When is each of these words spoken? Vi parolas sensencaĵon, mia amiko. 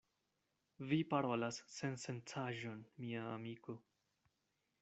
Vi 0.93 0.97
parolas 1.11 1.59
sensencaĵon, 1.75 2.83
mia 3.05 3.23
amiko. 3.37 3.81